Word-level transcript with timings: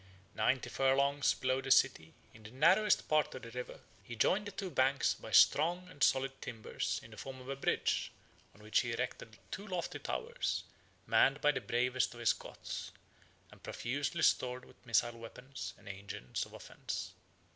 Ninety 0.33 0.67
furlongs 0.67 1.35
below 1.35 1.61
the 1.61 1.69
city, 1.69 2.15
in 2.33 2.41
the 2.41 2.49
narrowest 2.49 3.07
part 3.07 3.35
of 3.35 3.43
the 3.43 3.51
river, 3.51 3.81
he 4.01 4.15
joined 4.15 4.47
the 4.47 4.51
two 4.51 4.71
banks 4.71 5.13
by 5.13 5.29
strong 5.29 5.87
and 5.91 6.01
solid 6.03 6.41
timbers 6.41 6.99
in 7.03 7.11
the 7.11 7.17
form 7.17 7.39
of 7.39 7.49
a 7.49 7.55
bridge, 7.55 8.11
on 8.55 8.63
which 8.63 8.79
he 8.81 8.91
erected 8.93 9.37
two 9.51 9.67
lofty 9.67 9.99
towers, 9.99 10.63
manned 11.05 11.39
by 11.39 11.51
the 11.51 11.61
bravest 11.61 12.15
of 12.15 12.19
his 12.19 12.33
Goths, 12.33 12.89
and 13.51 13.61
profusely 13.61 14.23
stored 14.23 14.65
with 14.65 14.83
missile 14.87 15.19
weapons 15.19 15.75
and 15.77 15.87
engines 15.87 16.47
of 16.47 16.53
offence. 16.53 17.13